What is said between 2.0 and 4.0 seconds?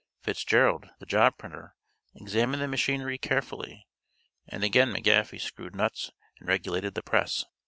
examined the machinery carefully